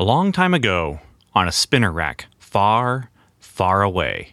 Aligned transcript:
A 0.00 0.04
long 0.04 0.32
time 0.32 0.54
ago, 0.54 0.98
on 1.34 1.46
a 1.46 1.52
spinner 1.52 1.92
rack, 1.92 2.24
far, 2.38 3.10
far 3.38 3.82
away. 3.82 4.32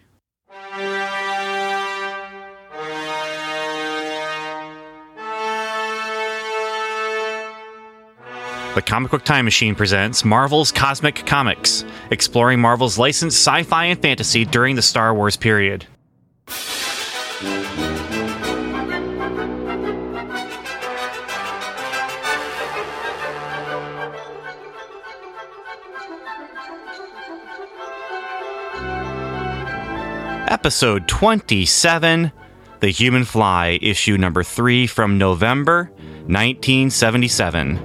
The 8.75 8.81
Comic 8.85 9.11
Book 9.11 9.25
Time 9.25 9.43
Machine 9.43 9.75
presents 9.75 10.23
Marvel's 10.23 10.71
Cosmic 10.71 11.25
Comics, 11.25 11.84
exploring 12.11 12.61
Marvel's 12.61 12.97
licensed 12.97 13.45
sci 13.45 13.63
fi 13.63 13.88
and 13.88 14.02
fantasy 14.02 14.45
during 14.45 14.77
the 14.77 14.81
Star 14.81 15.13
Wars 15.13 15.36
period. 15.36 15.86
Episode 30.57 31.07
27 31.07 32.31
The 32.80 32.89
Human 32.89 33.25
Fly, 33.25 33.78
issue 33.80 34.17
number 34.17 34.42
3 34.42 34.88
from 34.88 35.20
November 35.20 35.92
1977. 36.25 37.78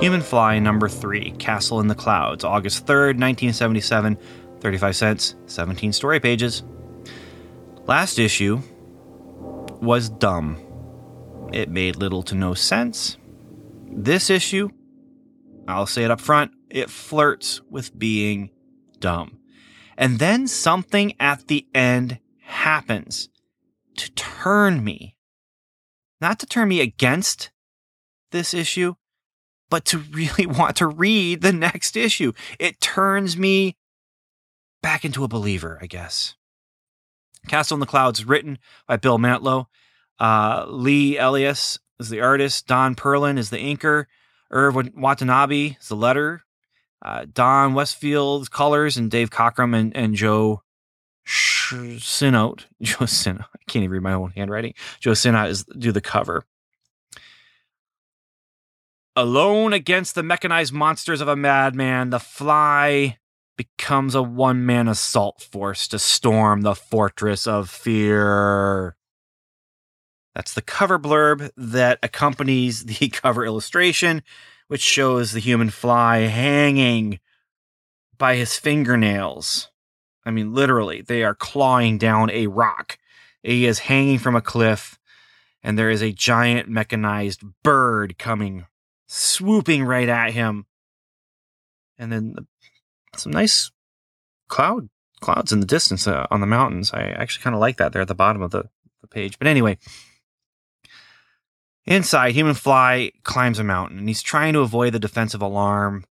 Human 0.00 0.20
Fly 0.20 0.58
number 0.58 0.88
3, 0.88 1.32
Castle 1.38 1.80
in 1.80 1.88
the 1.88 1.94
Clouds, 1.94 2.42
August 2.42 2.86
3rd, 2.86 3.18
1977, 3.18 4.16
35 4.60 4.96
cents, 4.96 5.34
17 5.46 5.92
story 5.92 6.20
pages. 6.20 6.62
Last 7.86 8.18
issue 8.18 8.60
was 9.80 10.08
dumb. 10.08 10.58
It 11.52 11.70
made 11.70 11.96
little 11.96 12.22
to 12.24 12.34
no 12.34 12.54
sense. 12.54 13.16
This 13.90 14.28
issue, 14.28 14.68
I'll 15.66 15.86
say 15.86 16.04
it 16.04 16.10
up 16.10 16.20
front, 16.20 16.52
it 16.70 16.90
flirts 16.90 17.60
with 17.70 17.98
being 17.98 18.50
dumb. 18.98 19.38
And 19.96 20.18
then 20.18 20.46
something 20.46 21.14
at 21.18 21.48
the 21.48 21.66
end 21.74 22.18
happens 22.42 23.28
to 23.96 24.10
turn 24.12 24.84
me. 24.84 25.16
Not 26.20 26.38
to 26.40 26.46
turn 26.46 26.68
me 26.68 26.80
against 26.80 27.50
this 28.30 28.52
issue, 28.52 28.94
but 29.70 29.84
to 29.86 29.98
really 30.12 30.46
want 30.46 30.76
to 30.76 30.86
read 30.86 31.40
the 31.40 31.52
next 31.52 31.96
issue. 31.96 32.32
It 32.58 32.80
turns 32.80 33.36
me 33.36 33.76
back 34.82 35.04
into 35.04 35.24
a 35.24 35.28
believer, 35.28 35.78
I 35.80 35.86
guess. 35.86 36.34
Castle 37.46 37.76
in 37.76 37.80
the 37.80 37.86
Clouds, 37.86 38.24
written 38.24 38.58
by 38.86 38.96
Bill 38.96 39.18
Mantlo. 39.18 39.66
Uh, 40.18 40.66
Lee 40.68 41.16
Elias 41.18 41.78
is 42.00 42.08
the 42.08 42.20
artist. 42.20 42.66
Don 42.66 42.94
Perlin 42.94 43.38
is 43.38 43.50
the 43.50 43.58
inker. 43.58 44.06
Irv 44.50 44.94
Watanabe 44.94 45.76
is 45.80 45.88
the 45.88 45.96
letter. 45.96 46.44
Uh, 47.00 47.26
Don 47.32 47.74
Westfield 47.74 48.50
colors 48.50 48.96
and 48.96 49.10
Dave 49.10 49.30
Cockrum 49.30 49.74
and, 49.74 49.96
and 49.96 50.14
Joe 50.14 50.62
Sinnott. 51.24 52.66
Joe 52.82 53.06
Sinnott. 53.06 53.46
I 53.54 53.70
can't 53.70 53.84
even 53.84 53.92
read 53.92 54.02
my 54.02 54.14
own 54.14 54.30
handwriting. 54.30 54.74
Joe 55.00 55.14
Sinnott 55.14 55.50
is 55.50 55.64
do 55.64 55.92
the 55.92 56.00
cover. 56.00 56.44
Alone 59.14 59.72
against 59.72 60.14
the 60.14 60.22
mechanized 60.22 60.72
monsters 60.72 61.20
of 61.20 61.28
a 61.28 61.36
madman, 61.36 62.10
the 62.10 62.20
fly 62.20 63.18
becomes 63.58 64.14
a 64.14 64.22
one 64.22 64.64
man 64.64 64.88
assault 64.88 65.42
force 65.42 65.86
to 65.88 65.98
storm 65.98 66.62
the 66.62 66.74
fortress 66.74 67.46
of 67.46 67.68
fear. 67.68 68.96
That's 70.34 70.54
the 70.54 70.62
cover 70.62 70.98
blurb 70.98 71.50
that 71.56 71.98
accompanies 72.02 72.84
the 72.98 73.08
cover 73.10 73.44
illustration, 73.44 74.22
which 74.68 74.80
shows 74.80 75.32
the 75.32 75.40
human 75.40 75.68
fly 75.68 76.20
hanging 76.20 77.20
by 78.16 78.36
his 78.36 78.56
fingernails. 78.56 79.68
I 80.24 80.30
mean, 80.30 80.54
literally, 80.54 81.02
they 81.02 81.22
are 81.24 81.34
clawing 81.34 81.98
down 81.98 82.30
a 82.30 82.46
rock. 82.46 82.98
He 83.42 83.66
is 83.66 83.80
hanging 83.80 84.18
from 84.18 84.36
a 84.36 84.42
cliff, 84.42 84.98
and 85.62 85.78
there 85.78 85.90
is 85.90 86.02
a 86.02 86.12
giant 86.12 86.68
mechanized 86.68 87.42
bird 87.62 88.18
coming 88.18 88.66
swooping 89.08 89.84
right 89.84 90.08
at 90.08 90.32
him. 90.32 90.66
And 91.98 92.12
then 92.12 92.32
the, 92.34 92.46
some 93.16 93.32
nice 93.32 93.70
cloud 94.48 94.88
clouds 95.20 95.52
in 95.52 95.60
the 95.60 95.66
distance 95.66 96.06
uh, 96.06 96.26
on 96.30 96.40
the 96.40 96.46
mountains. 96.46 96.92
I 96.92 97.02
actually 97.02 97.42
kind 97.42 97.54
of 97.54 97.60
like 97.60 97.76
that. 97.78 97.92
They're 97.92 98.02
at 98.02 98.08
the 98.08 98.14
bottom 98.14 98.42
of 98.42 98.50
the, 98.50 98.64
the 99.00 99.08
page. 99.08 99.38
But 99.38 99.48
anyway, 99.48 99.78
inside, 101.86 102.32
Human 102.32 102.54
Fly 102.54 103.12
climbs 103.24 103.58
a 103.58 103.64
mountain 103.64 103.98
and 103.98 104.08
he's 104.08 104.22
trying 104.22 104.52
to 104.54 104.60
avoid 104.60 104.92
the 104.92 104.98
defensive 104.98 105.42
alarm, 105.42 106.04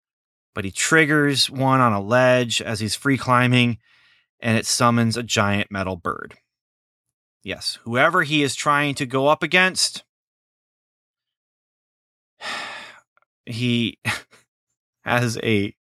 but 0.54 0.66
he 0.66 0.72
triggers 0.72 1.50
one 1.50 1.80
on 1.80 1.94
a 1.94 2.02
ledge 2.02 2.62
as 2.62 2.80
he's 2.80 2.96
free 2.96 3.18
climbing 3.18 3.78
and 4.40 4.58
it 4.58 4.66
summons 4.66 5.18
a 5.18 5.24
giant 5.24 5.72
metal 5.72 5.96
bird. 5.96 6.36
Yes, 7.44 7.78
whoever 7.84 8.24
he 8.24 8.42
is 8.42 8.56
trying 8.56 8.96
to 8.96 9.06
go 9.06 9.28
up 9.28 9.44
against 9.44 10.04
he 13.46 14.00
has 15.04 15.38
a 15.44 15.76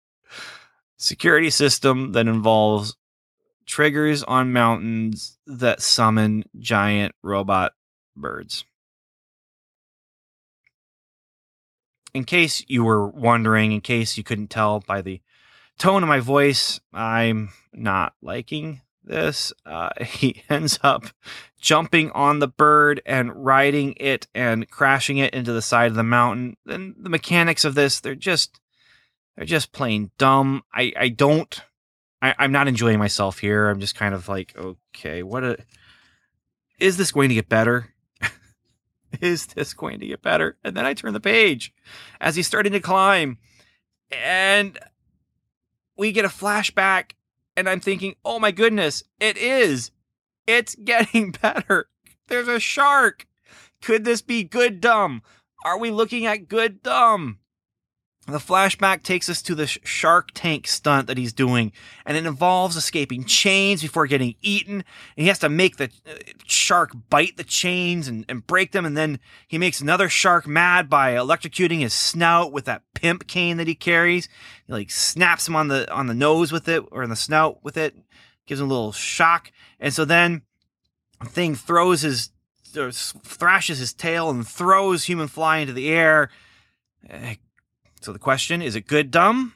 security 1.02 1.50
system 1.50 2.12
that 2.12 2.28
involves 2.28 2.96
triggers 3.66 4.22
on 4.22 4.52
mountains 4.52 5.38
that 5.46 5.82
summon 5.82 6.44
giant 6.58 7.14
robot 7.22 7.72
birds. 8.16 8.64
In 12.14 12.24
case 12.24 12.64
you 12.68 12.84
were 12.84 13.08
wondering, 13.08 13.72
in 13.72 13.80
case 13.80 14.16
you 14.16 14.22
couldn't 14.22 14.50
tell 14.50 14.80
by 14.80 15.00
the 15.00 15.20
tone 15.78 16.02
of 16.02 16.08
my 16.08 16.20
voice, 16.20 16.78
I'm 16.92 17.50
not 17.72 18.14
liking 18.22 18.82
this. 19.02 19.52
Uh, 19.66 19.90
he 20.04 20.44
ends 20.48 20.78
up 20.82 21.06
jumping 21.60 22.10
on 22.12 22.38
the 22.38 22.48
bird 22.48 23.02
and 23.06 23.44
riding 23.44 23.94
it 23.96 24.28
and 24.34 24.70
crashing 24.70 25.18
it 25.18 25.34
into 25.34 25.52
the 25.52 25.62
side 25.62 25.90
of 25.90 25.96
the 25.96 26.02
mountain. 26.02 26.56
And 26.66 26.94
the 26.98 27.10
mechanics 27.10 27.64
of 27.64 27.74
this, 27.74 27.98
they're 27.98 28.14
just 28.14 28.60
they're 29.36 29.46
just 29.46 29.72
plain 29.72 30.10
dumb. 30.18 30.62
I, 30.72 30.92
I 30.96 31.08
don't 31.08 31.62
I, 32.22 32.34
I'm 32.38 32.52
not 32.52 32.68
enjoying 32.68 33.00
myself 33.00 33.40
here. 33.40 33.68
I'm 33.68 33.80
just 33.80 33.96
kind 33.96 34.14
of 34.14 34.28
like, 34.28 34.54
okay, 34.56 35.22
what 35.22 35.42
a 35.42 35.58
is 36.78 36.96
this 36.96 37.12
going 37.12 37.28
to 37.28 37.34
get 37.34 37.48
better? 37.48 37.92
is 39.20 39.46
this 39.46 39.74
going 39.74 40.00
to 40.00 40.06
get 40.06 40.22
better? 40.22 40.56
And 40.64 40.76
then 40.76 40.86
I 40.86 40.94
turn 40.94 41.12
the 41.12 41.20
page 41.20 41.74
as 42.20 42.36
he's 42.36 42.46
starting 42.46 42.72
to 42.72 42.80
climb. 42.80 43.38
And 44.10 44.78
we 45.96 46.12
get 46.12 46.24
a 46.24 46.28
flashback 46.28 47.12
and 47.56 47.68
I'm 47.68 47.80
thinking, 47.80 48.14
oh 48.24 48.38
my 48.38 48.52
goodness, 48.52 49.02
it 49.20 49.36
is. 49.36 49.90
It's 50.46 50.74
getting 50.84 51.32
better. 51.32 51.88
There's 52.28 52.48
a 52.48 52.60
shark. 52.60 53.26
Could 53.82 54.04
this 54.04 54.22
be 54.22 54.44
good 54.44 54.80
dumb? 54.80 55.22
Are 55.64 55.78
we 55.78 55.90
looking 55.90 56.24
at 56.24 56.48
good 56.48 56.82
dumb? 56.82 57.38
The 58.28 58.38
flashback 58.38 59.02
takes 59.02 59.28
us 59.28 59.42
to 59.42 59.54
the 59.56 59.66
shark 59.66 60.30
tank 60.32 60.68
stunt 60.68 61.08
that 61.08 61.18
he's 61.18 61.32
doing, 61.32 61.72
and 62.06 62.16
it 62.16 62.24
involves 62.24 62.76
escaping 62.76 63.24
chains 63.24 63.82
before 63.82 64.06
getting 64.06 64.36
eaten. 64.40 64.74
And 64.74 64.84
he 65.16 65.26
has 65.26 65.40
to 65.40 65.48
make 65.48 65.76
the 65.76 65.90
uh, 66.08 66.14
shark 66.46 66.92
bite 67.10 67.36
the 67.36 67.42
chains 67.42 68.06
and, 68.06 68.24
and 68.28 68.46
break 68.46 68.70
them, 68.70 68.86
and 68.86 68.96
then 68.96 69.18
he 69.48 69.58
makes 69.58 69.80
another 69.80 70.08
shark 70.08 70.46
mad 70.46 70.88
by 70.88 71.14
electrocuting 71.14 71.80
his 71.80 71.92
snout 71.92 72.52
with 72.52 72.64
that 72.66 72.82
pimp 72.94 73.26
cane 73.26 73.56
that 73.56 73.66
he 73.66 73.74
carries. 73.74 74.28
He 74.68 74.72
like 74.72 74.92
snaps 74.92 75.48
him 75.48 75.56
on 75.56 75.66
the 75.66 75.92
on 75.92 76.06
the 76.06 76.14
nose 76.14 76.52
with 76.52 76.68
it 76.68 76.84
or 76.92 77.02
in 77.02 77.10
the 77.10 77.16
snout 77.16 77.64
with 77.64 77.76
it, 77.76 77.96
gives 78.46 78.60
him 78.60 78.68
a 78.68 78.72
little 78.72 78.92
shock, 78.92 79.50
and 79.80 79.92
so 79.92 80.04
then 80.04 80.42
the 81.20 81.28
thing 81.28 81.56
throws 81.56 82.02
his 82.02 82.30
thrashes 82.72 83.78
his 83.80 83.92
tail 83.92 84.30
and 84.30 84.46
throws 84.46 85.04
human 85.04 85.26
fly 85.26 85.58
into 85.58 85.72
the 85.72 85.90
air. 85.90 86.30
Eh, 87.10 87.34
so 88.02 88.12
the 88.12 88.18
question 88.18 88.62
is 88.62 88.76
it 88.76 88.86
good, 88.86 89.10
dumb? 89.10 89.54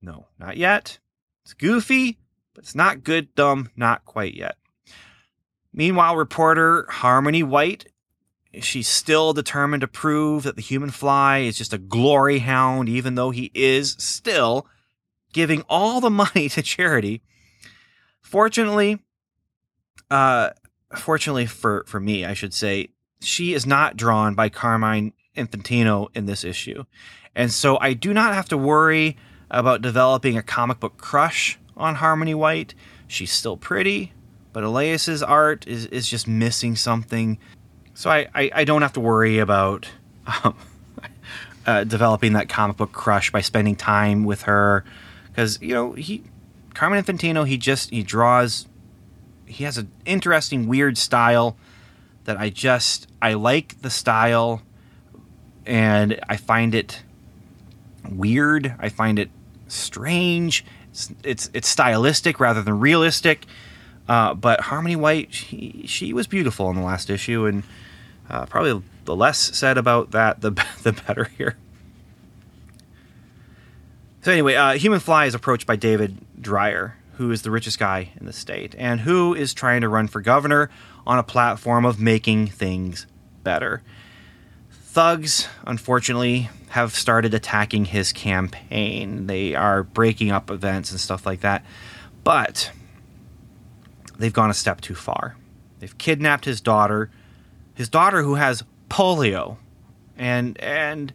No, 0.00 0.28
not 0.38 0.56
yet. 0.56 0.98
It's 1.44 1.54
goofy, 1.54 2.18
but 2.54 2.64
it's 2.64 2.74
not 2.74 3.02
good, 3.02 3.34
dumb, 3.34 3.70
not 3.76 4.04
quite 4.04 4.34
yet. 4.34 4.56
Meanwhile, 5.72 6.16
reporter 6.16 6.86
Harmony 6.88 7.42
White, 7.42 7.86
she's 8.60 8.88
still 8.88 9.32
determined 9.32 9.80
to 9.80 9.88
prove 9.88 10.44
that 10.44 10.56
the 10.56 10.62
human 10.62 10.90
fly 10.90 11.38
is 11.38 11.58
just 11.58 11.72
a 11.72 11.78
glory 11.78 12.38
hound, 12.38 12.88
even 12.88 13.14
though 13.14 13.30
he 13.30 13.50
is 13.54 13.96
still 13.98 14.66
giving 15.32 15.62
all 15.68 16.00
the 16.00 16.10
money 16.10 16.48
to 16.50 16.62
charity. 16.62 17.22
Fortunately, 18.20 18.98
uh, 20.10 20.50
fortunately 20.96 21.46
for, 21.46 21.84
for 21.86 22.00
me, 22.00 22.24
I 22.24 22.34
should 22.34 22.54
say, 22.54 22.88
she 23.20 23.52
is 23.52 23.66
not 23.66 23.96
drawn 23.96 24.34
by 24.34 24.48
Carmine 24.48 25.12
Infantino 25.38 26.08
in 26.14 26.26
this 26.26 26.44
issue. 26.44 26.84
And 27.34 27.52
so 27.52 27.78
I 27.80 27.92
do 27.92 28.12
not 28.12 28.34
have 28.34 28.48
to 28.48 28.58
worry 28.58 29.16
about 29.50 29.80
developing 29.80 30.36
a 30.36 30.42
comic 30.42 30.80
book 30.80 30.98
crush 30.98 31.58
on 31.76 31.96
Harmony 31.96 32.34
White. 32.34 32.74
She's 33.06 33.32
still 33.32 33.56
pretty, 33.56 34.12
but 34.52 34.64
Elias's 34.64 35.22
art 35.22 35.66
is, 35.66 35.86
is 35.86 36.08
just 36.08 36.28
missing 36.28 36.76
something. 36.76 37.38
So 37.94 38.10
I, 38.10 38.28
I, 38.34 38.50
I 38.54 38.64
don't 38.64 38.82
have 38.82 38.92
to 38.94 39.00
worry 39.00 39.38
about 39.38 39.88
um, 40.44 40.56
uh, 41.66 41.84
developing 41.84 42.34
that 42.34 42.48
comic 42.48 42.76
book 42.76 42.92
crush 42.92 43.30
by 43.30 43.40
spending 43.40 43.76
time 43.76 44.24
with 44.24 44.42
her. 44.42 44.84
Because, 45.28 45.60
you 45.62 45.72
know, 45.74 45.92
he 45.92 46.24
Carmine 46.74 47.02
Infantino, 47.02 47.46
he 47.46 47.56
just 47.56 47.90
he 47.90 48.02
draws 48.02 48.66
he 49.46 49.64
has 49.64 49.78
an 49.78 49.90
interesting, 50.04 50.68
weird 50.68 50.98
style 50.98 51.56
that 52.24 52.36
I 52.36 52.50
just 52.50 53.08
I 53.22 53.34
like 53.34 53.80
the 53.80 53.90
style 53.90 54.62
and 55.68 56.18
I 56.28 56.36
find 56.36 56.74
it 56.74 57.02
weird. 58.10 58.74
I 58.78 58.88
find 58.88 59.18
it 59.18 59.30
strange. 59.68 60.64
It's 60.90 61.12
it's, 61.22 61.50
it's 61.52 61.68
stylistic 61.68 62.40
rather 62.40 62.62
than 62.62 62.80
realistic. 62.80 63.44
Uh, 64.08 64.32
but 64.32 64.60
Harmony 64.60 64.96
White, 64.96 65.34
she, 65.34 65.84
she 65.86 66.14
was 66.14 66.26
beautiful 66.26 66.70
in 66.70 66.76
the 66.76 66.82
last 66.82 67.10
issue, 67.10 67.44
and 67.44 67.62
uh, 68.30 68.46
probably 68.46 68.82
the 69.04 69.14
less 69.14 69.38
said 69.56 69.76
about 69.76 70.12
that, 70.12 70.40
the 70.40 70.50
the 70.82 70.92
better 70.92 71.24
here. 71.36 71.56
So 74.22 74.32
anyway, 74.32 74.54
uh, 74.54 74.72
Human 74.72 75.00
Fly 75.00 75.26
is 75.26 75.34
approached 75.34 75.66
by 75.66 75.76
David 75.76 76.16
Dreyer, 76.40 76.96
who 77.16 77.30
is 77.30 77.42
the 77.42 77.50
richest 77.50 77.78
guy 77.78 78.10
in 78.18 78.26
the 78.26 78.32
state, 78.32 78.74
and 78.78 79.00
who 79.00 79.34
is 79.34 79.54
trying 79.54 79.82
to 79.82 79.88
run 79.88 80.08
for 80.08 80.20
governor 80.20 80.70
on 81.06 81.18
a 81.18 81.22
platform 81.22 81.84
of 81.84 82.00
making 82.00 82.48
things 82.48 83.06
better. 83.44 83.82
Thugs, 84.90 85.46
unfortunately, 85.66 86.48
have 86.70 86.94
started 86.94 87.34
attacking 87.34 87.84
his 87.84 88.10
campaign. 88.10 89.26
They 89.26 89.54
are 89.54 89.82
breaking 89.82 90.30
up 90.30 90.50
events 90.50 90.90
and 90.90 90.98
stuff 90.98 91.26
like 91.26 91.40
that. 91.42 91.62
But 92.24 92.72
they've 94.18 94.32
gone 94.32 94.48
a 94.48 94.54
step 94.54 94.80
too 94.80 94.94
far. 94.94 95.36
They've 95.78 95.96
kidnapped 95.98 96.46
his 96.46 96.62
daughter, 96.62 97.10
his 97.74 97.90
daughter 97.90 98.22
who 98.22 98.36
has 98.36 98.64
polio. 98.88 99.58
And 100.16 100.58
and 100.58 101.12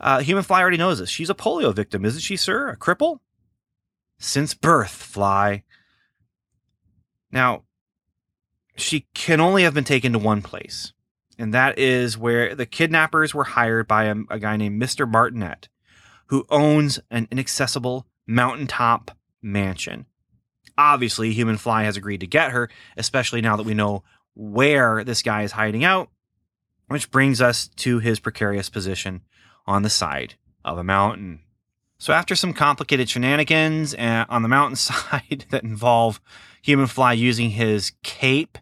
uh, 0.00 0.20
Human 0.20 0.42
Fly 0.42 0.62
already 0.62 0.78
knows 0.78 0.98
this. 0.98 1.10
She's 1.10 1.28
a 1.28 1.34
polio 1.34 1.74
victim, 1.74 2.06
isn't 2.06 2.22
she, 2.22 2.38
sir? 2.38 2.70
A 2.70 2.76
cripple? 2.76 3.18
Since 4.18 4.54
birth, 4.54 4.92
Fly. 4.92 5.62
Now, 7.30 7.64
she 8.76 9.06
can 9.12 9.40
only 9.40 9.62
have 9.64 9.74
been 9.74 9.84
taken 9.84 10.14
to 10.14 10.18
one 10.18 10.40
place 10.40 10.94
and 11.40 11.54
that 11.54 11.78
is 11.78 12.18
where 12.18 12.54
the 12.54 12.66
kidnappers 12.66 13.34
were 13.34 13.44
hired 13.44 13.88
by 13.88 14.04
a, 14.04 14.14
a 14.28 14.38
guy 14.38 14.56
named 14.56 14.80
Mr. 14.80 15.10
Martinet, 15.10 15.68
who 16.26 16.46
owns 16.50 17.00
an 17.10 17.26
inaccessible 17.30 18.06
mountaintop 18.26 19.10
mansion. 19.40 20.04
Obviously, 20.76 21.32
Human 21.32 21.56
Fly 21.56 21.84
has 21.84 21.96
agreed 21.96 22.20
to 22.20 22.26
get 22.26 22.52
her, 22.52 22.68
especially 22.96 23.40
now 23.40 23.56
that 23.56 23.64
we 23.64 23.72
know 23.72 24.04
where 24.34 25.02
this 25.02 25.22
guy 25.22 25.42
is 25.42 25.52
hiding 25.52 25.82
out, 25.82 26.10
which 26.88 27.10
brings 27.10 27.40
us 27.40 27.68
to 27.68 28.00
his 28.00 28.20
precarious 28.20 28.68
position 28.68 29.22
on 29.66 29.82
the 29.82 29.90
side 29.90 30.34
of 30.62 30.76
a 30.76 30.84
mountain. 30.84 31.40
So, 31.98 32.12
after 32.12 32.34
some 32.34 32.52
complicated 32.52 33.08
shenanigans 33.08 33.94
uh, 33.94 34.26
on 34.28 34.42
the 34.42 34.48
mountainside 34.48 35.46
that 35.50 35.64
involve 35.64 36.20
Human 36.62 36.86
Fly 36.86 37.14
using 37.14 37.50
his 37.50 37.92
cape 38.02 38.58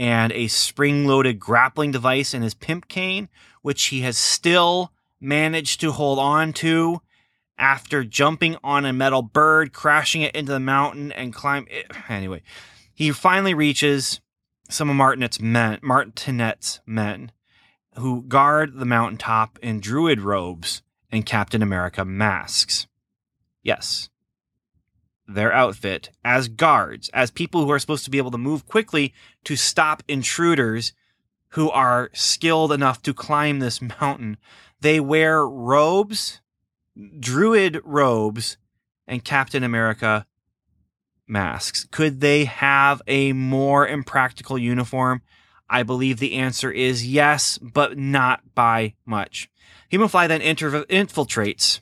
and 0.00 0.32
a 0.32 0.48
spring 0.48 1.06
loaded 1.06 1.38
grappling 1.38 1.90
device 1.90 2.32
in 2.32 2.40
his 2.40 2.54
pimp 2.54 2.88
cane, 2.88 3.28
which 3.60 3.84
he 3.88 4.00
has 4.00 4.16
still 4.16 4.92
managed 5.20 5.78
to 5.78 5.92
hold 5.92 6.18
on 6.18 6.54
to 6.54 7.02
after 7.58 8.02
jumping 8.02 8.56
on 8.64 8.86
a 8.86 8.94
metal 8.94 9.20
bird, 9.20 9.74
crashing 9.74 10.22
it 10.22 10.34
into 10.34 10.52
the 10.52 10.58
mountain, 10.58 11.12
and 11.12 11.34
climb. 11.34 11.66
It. 11.68 11.92
Anyway, 12.08 12.40
he 12.94 13.12
finally 13.12 13.52
reaches 13.52 14.22
some 14.70 14.88
of 14.88 14.96
Martinet's 14.96 15.38
men, 15.38 15.78
Martinet's 15.82 16.80
men, 16.86 17.30
who 17.98 18.22
guard 18.22 18.78
the 18.78 18.86
mountaintop 18.86 19.58
in 19.62 19.80
druid 19.80 20.22
robes 20.22 20.80
and 21.12 21.26
Captain 21.26 21.60
America 21.60 22.06
masks. 22.06 22.86
Yes, 23.62 24.08
their 25.34 25.52
outfit 25.52 26.10
as 26.24 26.48
guards, 26.48 27.08
as 27.10 27.30
people 27.30 27.64
who 27.64 27.70
are 27.70 27.78
supposed 27.78 28.04
to 28.04 28.10
be 28.10 28.18
able 28.18 28.30
to 28.30 28.38
move 28.38 28.66
quickly 28.66 29.14
to 29.44 29.56
stop 29.56 30.02
intruders 30.08 30.92
who 31.50 31.70
are 31.70 32.10
skilled 32.12 32.72
enough 32.72 33.02
to 33.02 33.14
climb 33.14 33.58
this 33.58 33.80
mountain. 34.00 34.36
They 34.80 35.00
wear 35.00 35.46
robes, 35.46 36.40
druid 37.18 37.80
robes, 37.84 38.56
and 39.06 39.24
Captain 39.24 39.62
America 39.62 40.26
masks. 41.26 41.86
Could 41.90 42.20
they 42.20 42.44
have 42.44 43.02
a 43.06 43.32
more 43.32 43.86
impractical 43.86 44.58
uniform? 44.58 45.22
I 45.68 45.84
believe 45.84 46.18
the 46.18 46.34
answer 46.34 46.70
is 46.70 47.06
yes, 47.06 47.58
but 47.58 47.96
not 47.96 48.54
by 48.54 48.94
much. 49.06 49.48
Human 49.88 50.08
Fly 50.08 50.26
then 50.26 50.40
inter- 50.40 50.84
infiltrates 50.84 51.80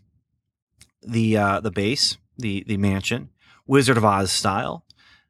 the 1.03 1.37
uh, 1.37 1.61
the 1.61 1.71
base, 1.71 2.19
the 2.37 2.65
the 2.67 2.77
mansion, 2.77 3.31
Wizard 3.69 3.99
of 3.99 4.05
Oz 4.05 4.33
style, 4.33 4.85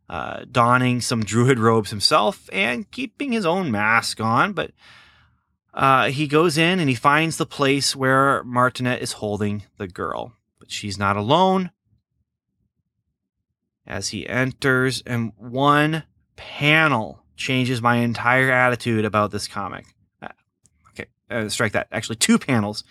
uh, 0.09 0.45
donning 0.51 1.03
some 1.03 1.25
druid 1.25 1.59
robes 1.59 1.91
himself 1.91 2.49
and 2.53 2.91
keeping 2.91 3.33
his 3.33 3.45
own 3.45 3.71
mask 3.71 4.21
on. 4.21 4.55
But 4.55 4.71
uh, 5.75 6.09
he 6.09 6.27
goes 6.27 6.57
in 6.57 6.79
and 6.79 6.89
he 6.89 6.95
finds 6.95 7.37
the 7.37 7.45
place 7.45 7.95
where 7.95 8.43
Martinet 8.45 9.03
is 9.03 9.13
holding 9.13 9.65
the 9.77 9.89
girl. 9.89 10.33
But 10.59 10.71
she's 10.71 10.99
not 10.99 11.17
alone. 11.17 11.73
As 13.87 14.09
he 14.09 14.27
enters, 14.29 15.03
and 15.07 15.33
one 15.37 16.05
panel 16.37 17.25
changes 17.37 17.81
my 17.81 17.97
entire 17.97 18.51
attitude 18.51 19.05
about 19.05 19.31
this 19.31 19.49
comic. 19.49 19.87
Uh, 20.21 20.29
okay, 20.91 21.07
uh, 21.31 21.49
strike 21.49 21.73
that. 21.73 21.89
Actually, 21.91 22.17
two 22.17 22.39
panels. 22.39 22.85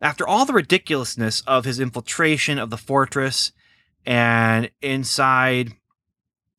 After 0.00 0.26
all 0.26 0.46
the 0.46 0.54
ridiculousness 0.54 1.42
of 1.42 1.66
his 1.66 1.78
infiltration 1.78 2.58
of 2.58 2.70
the 2.70 2.78
fortress 2.78 3.52
and 4.10 4.72
inside 4.82 5.72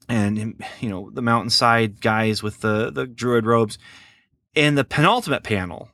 and 0.08 0.64
you 0.80 0.90
know 0.90 1.12
the 1.14 1.22
mountainside 1.22 2.00
guys 2.00 2.42
with 2.42 2.62
the 2.62 2.90
the 2.90 3.06
druid 3.06 3.46
robes 3.46 3.78
in 4.56 4.76
the 4.76 4.86
penultimate 4.86 5.44
panel 5.44 5.90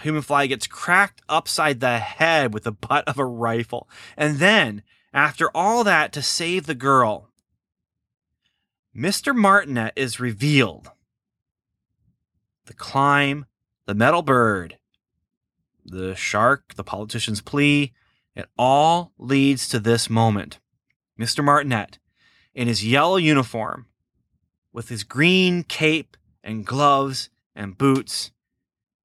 human 0.00 0.22
fly 0.22 0.46
gets 0.46 0.66
cracked 0.66 1.20
upside 1.28 1.80
the 1.80 1.98
head 1.98 2.54
with 2.54 2.64
the 2.64 2.72
butt 2.72 3.06
of 3.06 3.18
a 3.18 3.26
rifle 3.26 3.90
and 4.16 4.38
then 4.38 4.82
after 5.12 5.50
all 5.54 5.84
that 5.84 6.14
to 6.14 6.22
save 6.22 6.64
the 6.64 6.74
girl 6.74 7.28
mr 8.96 9.36
martinet 9.36 9.92
is 9.96 10.18
revealed 10.18 10.90
the 12.64 12.74
climb 12.74 13.44
the 13.84 13.94
metal 13.94 14.22
bird 14.22 14.78
the 15.84 16.14
shark 16.14 16.72
the 16.76 16.84
politician's 16.84 17.42
plea 17.42 17.92
it 18.34 18.48
all 18.56 19.12
leads 19.18 19.68
to 19.68 19.78
this 19.78 20.08
moment. 20.08 20.60
Mr. 21.20 21.44
Martinet, 21.44 21.98
in 22.54 22.66
his 22.66 22.84
yellow 22.84 23.16
uniform, 23.16 23.86
with 24.72 24.88
his 24.88 25.04
green 25.04 25.62
cape 25.62 26.16
and 26.42 26.64
gloves 26.64 27.28
and 27.54 27.76
boots, 27.76 28.30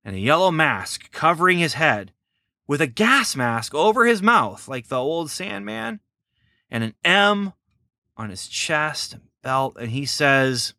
and 0.03 0.15
a 0.15 0.19
yellow 0.19 0.49
mask 0.49 1.11
covering 1.11 1.57
his 1.57 1.73
head, 1.73 2.13
with 2.67 2.79
a 2.79 2.87
gas 2.87 3.35
mask 3.35 3.75
over 3.75 4.05
his 4.05 4.21
mouth, 4.21 4.67
like 4.67 4.87
the 4.87 4.95
old 4.95 5.29
Sandman, 5.29 5.99
and 6.69 6.83
an 6.85 6.93
M 7.03 7.51
on 8.15 8.29
his 8.29 8.47
chest 8.47 9.13
and 9.13 9.23
belt, 9.43 9.75
and 9.77 9.91
he 9.91 10.05
says, 10.05 10.73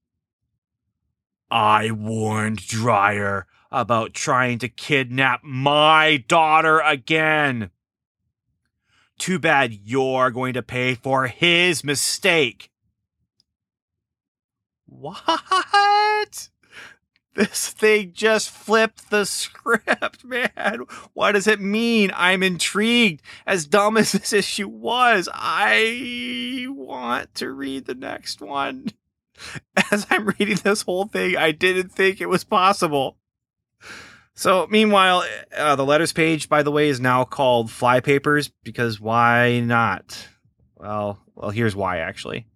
I 1.51 1.91
warned 1.91 2.67
Dreyer 2.67 3.47
about 3.71 4.15
trying 4.15 4.59
to 4.61 4.69
kidnap 4.69 5.45
my 5.45 6.25
daughter 6.29 6.81
again. 6.81 7.71
Too 9.19 9.39
bad 9.39 9.73
you're 9.73 10.31
going 10.31 10.55
to 10.55 10.63
pay 10.63 10.95
for 10.95 11.27
his 11.27 11.83
mistake. 11.83 12.71
What? 14.87 16.49
This 17.37 17.69
thing 17.69 18.13
just 18.15 18.49
flipped 18.49 19.11
the 19.11 19.27
script, 19.27 20.25
man. 20.25 20.85
What 21.13 21.33
does 21.33 21.47
it 21.47 21.61
mean? 21.61 22.11
I'm 22.15 22.43
intrigued. 22.43 23.21
As 23.47 23.67
dumb 23.67 23.99
as 23.99 24.13
this 24.13 24.33
issue 24.33 24.69
was, 24.69 25.29
I 25.33 26.67
want 26.71 27.35
to 27.37 27.51
read 27.51 27.85
the 27.85 27.95
next 27.95 28.41
one. 28.41 28.89
As 29.93 30.07
I'm 30.09 30.29
reading 30.39 30.57
this 30.65 30.81
whole 30.83 31.09
thing, 31.09 31.37
I 31.37 31.53
didn't 31.53 31.93
think 31.93 32.23
it 32.23 32.29
was 32.31 32.43
possible. 32.43 33.19
So, 34.39 34.67
meanwhile, 34.71 35.25
uh, 35.57 35.77
the 35.77 35.85
letters 35.85 36.13
page, 36.13 36.51
by 36.51 36.63
the 36.63 36.71
way, 36.71 36.91
is 36.91 37.01
now 37.01 37.25
called 37.25 37.71
Fly 37.71 38.01
Papers 38.01 38.49
because 38.49 39.01
why 39.01 39.61
not? 39.61 40.29
Well, 40.77 41.19
well, 41.35 41.49
here's 41.49 41.75
why 41.75 41.99
actually. 41.99 42.47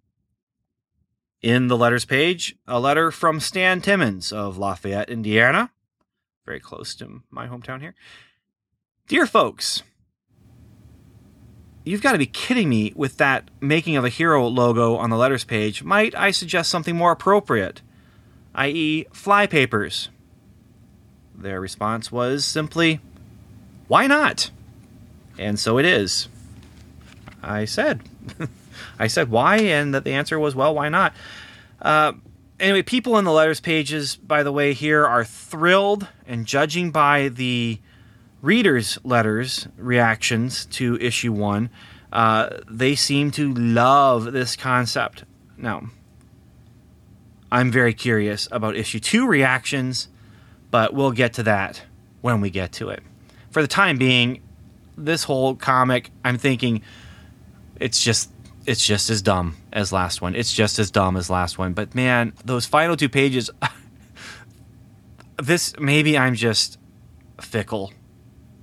In 1.41 1.69
the 1.69 1.77
letters 1.77 2.05
page, 2.05 2.55
a 2.67 2.79
letter 2.79 3.09
from 3.09 3.39
Stan 3.39 3.81
Timmons 3.81 4.31
of 4.31 4.59
Lafayette, 4.59 5.09
Indiana, 5.09 5.71
very 6.45 6.59
close 6.59 6.93
to 6.95 7.23
my 7.31 7.47
hometown 7.47 7.81
here. 7.81 7.95
Dear 9.07 9.25
folks, 9.25 9.81
you've 11.83 12.03
got 12.03 12.11
to 12.11 12.19
be 12.19 12.27
kidding 12.27 12.69
me 12.69 12.93
with 12.95 13.17
that 13.17 13.49
making 13.59 13.97
of 13.97 14.05
a 14.05 14.09
hero 14.09 14.45
logo 14.45 14.97
on 14.97 15.09
the 15.09 15.17
letters 15.17 15.43
page. 15.43 15.81
Might 15.81 16.13
I 16.13 16.29
suggest 16.29 16.69
something 16.69 16.95
more 16.95 17.11
appropriate, 17.11 17.81
i.e., 18.53 19.07
flypapers? 19.11 20.09
Their 21.41 21.59
response 21.59 22.11
was 22.11 22.45
simply, 22.45 22.99
Why 23.87 24.07
not? 24.07 24.51
And 25.37 25.59
so 25.59 25.77
it 25.77 25.85
is. 25.85 26.27
I 27.41 27.65
said, 27.65 28.01
I 28.99 29.07
said 29.07 29.29
why, 29.29 29.57
and 29.57 29.93
that 29.93 30.03
the 30.03 30.13
answer 30.13 30.39
was, 30.39 30.55
Well, 30.55 30.75
why 30.75 30.89
not? 30.89 31.13
Uh, 31.81 32.13
anyway, 32.59 32.83
people 32.83 33.17
in 33.17 33.25
the 33.25 33.31
letters 33.31 33.59
pages, 33.59 34.15
by 34.15 34.43
the 34.43 34.51
way, 34.51 34.73
here 34.73 35.05
are 35.05 35.23
thrilled, 35.23 36.07
and 36.27 36.45
judging 36.45 36.91
by 36.91 37.29
the 37.29 37.79
readers' 38.41 38.97
letters 39.03 39.67
reactions 39.77 40.65
to 40.67 40.97
issue 40.99 41.31
one, 41.31 41.69
uh, 42.13 42.49
they 42.69 42.95
seem 42.95 43.31
to 43.31 43.53
love 43.53 44.31
this 44.31 44.55
concept. 44.55 45.23
Now, 45.57 45.89
I'm 47.51 47.71
very 47.71 47.93
curious 47.93 48.47
about 48.51 48.75
issue 48.75 48.99
two 48.99 49.27
reactions, 49.27 50.07
but 50.71 50.93
we'll 50.93 51.11
get 51.11 51.33
to 51.33 51.43
that 51.43 51.83
when 52.21 52.41
we 52.41 52.49
get 52.49 52.71
to 52.73 52.89
it. 52.89 53.03
For 53.51 53.61
the 53.61 53.67
time 53.67 53.97
being, 53.97 54.41
this 54.97 55.23
whole 55.23 55.55
comic, 55.55 56.09
I'm 56.23 56.37
thinking 56.37 56.81
it's 57.79 58.01
just 58.01 58.31
it's 58.65 58.85
just 58.85 59.09
as 59.09 59.21
dumb 59.21 59.57
as 59.73 59.91
last 59.91 60.21
one. 60.21 60.35
It's 60.35 60.53
just 60.53 60.79
as 60.79 60.91
dumb 60.91 61.17
as 61.17 61.29
last 61.29 61.57
one. 61.57 61.73
But 61.73 61.95
man, 61.95 62.33
those 62.45 62.65
final 62.65 62.95
two 62.95 63.09
pages 63.09 63.49
this 65.37 65.77
maybe 65.79 66.17
I'm 66.17 66.35
just 66.35 66.77
fickle. 67.39 67.91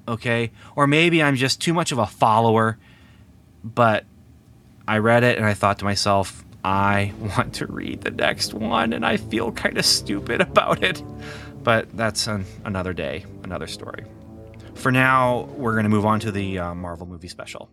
Okay? 0.06 0.52
Or 0.76 0.86
maybe 0.86 1.22
I'm 1.22 1.36
just 1.36 1.60
too 1.60 1.74
much 1.74 1.92
of 1.92 1.98
a 1.98 2.06
follower. 2.06 2.78
But 3.64 4.04
I 4.86 4.98
read 4.98 5.24
it 5.24 5.36
and 5.36 5.46
I 5.46 5.54
thought 5.54 5.80
to 5.80 5.84
myself, 5.84 6.44
I 6.64 7.12
want 7.20 7.54
to 7.54 7.66
read 7.66 8.02
the 8.02 8.10
next 8.10 8.54
one 8.54 8.92
and 8.92 9.04
I 9.04 9.16
feel 9.16 9.52
kind 9.52 9.78
of 9.78 9.84
stupid 9.84 10.40
about 10.40 10.82
it. 10.82 11.02
But 11.68 11.94
that's 11.94 12.26
an, 12.28 12.46
another 12.64 12.94
day, 12.94 13.26
another 13.44 13.66
story. 13.66 14.06
For 14.72 14.90
now, 14.90 15.50
we're 15.54 15.72
going 15.72 15.82
to 15.82 15.90
move 15.90 16.06
on 16.06 16.18
to 16.20 16.32
the 16.32 16.58
uh, 16.58 16.74
Marvel 16.74 17.06
movie 17.06 17.28
special. 17.28 17.68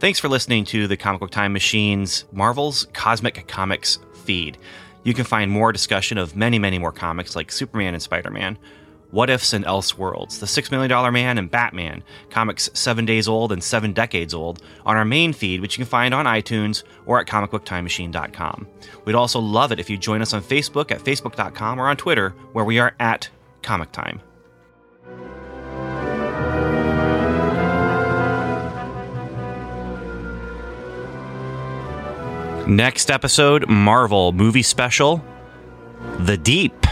Thanks 0.00 0.18
for 0.18 0.28
listening 0.28 0.64
to 0.64 0.88
the 0.88 0.96
Comic 0.96 1.20
Book 1.20 1.30
Time 1.30 1.52
Machine's 1.52 2.24
Marvel's 2.32 2.88
Cosmic 2.92 3.46
Comics 3.46 4.00
feed. 4.24 4.58
You 5.04 5.14
can 5.14 5.24
find 5.24 5.48
more 5.48 5.70
discussion 5.70 6.18
of 6.18 6.34
many, 6.34 6.58
many 6.58 6.80
more 6.80 6.90
comics 6.90 7.36
like 7.36 7.52
Superman 7.52 7.94
and 7.94 8.02
Spider 8.02 8.32
Man, 8.32 8.58
What 9.10 9.30
Ifs 9.30 9.52
and 9.52 9.64
Elseworlds, 9.64 10.40
The 10.40 10.46
Six 10.46 10.70
Million 10.70 10.90
Dollar 10.90 11.12
Man 11.12 11.38
and 11.38 11.50
Batman, 11.50 12.02
comics 12.30 12.68
seven 12.74 13.04
days 13.04 13.28
old 13.28 13.52
and 13.52 13.62
seven 13.62 13.92
decades 13.92 14.34
old, 14.34 14.62
on 14.84 14.96
our 14.96 15.04
main 15.04 15.32
feed, 15.32 15.60
which 15.60 15.78
you 15.78 15.84
can 15.84 15.90
find 15.90 16.12
on 16.12 16.26
iTunes 16.26 16.82
or 17.06 17.20
at 17.20 17.26
comicbooktimemachine.com. 17.26 18.66
We'd 19.04 19.14
also 19.14 19.40
love 19.40 19.72
it 19.72 19.80
if 19.80 19.88
you 19.88 19.96
join 19.96 20.22
us 20.22 20.32
on 20.32 20.42
Facebook 20.42 20.90
at 20.90 21.00
facebook.com 21.00 21.80
or 21.80 21.88
on 21.88 21.96
Twitter, 21.96 22.30
where 22.52 22.64
we 22.64 22.78
are 22.78 22.94
at 22.98 23.28
Comic 23.62 23.92
Time. 23.92 24.20
Next 32.66 33.12
episode 33.12 33.68
Marvel 33.68 34.32
movie 34.32 34.62
special 34.62 35.24
The 36.18 36.36
Deep. 36.36 36.85